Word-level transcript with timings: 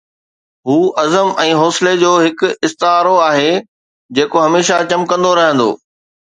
هو 0.69 0.77
عزم 1.01 1.29
۽ 1.43 1.51
حوصلي 1.59 1.93
جو 2.05 2.09
هڪ 2.25 2.49
استعارو 2.69 3.13
آهي، 3.29 3.53
جيڪو 4.21 4.45
هميشه 4.49 4.83
چمڪندو 4.95 5.39
رهندو 5.45 5.71